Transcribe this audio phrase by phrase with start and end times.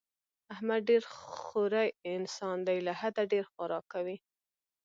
[0.53, 1.03] احمد ډېر
[1.43, 4.17] خوری انسان دی، له حده ډېر خوراک کوي.